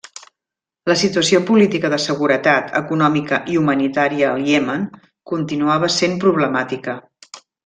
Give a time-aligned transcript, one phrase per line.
[0.91, 4.89] La situació política, de seguretat, econòmica i humanitària al Iemen
[5.35, 6.99] continuava sent problemàtica.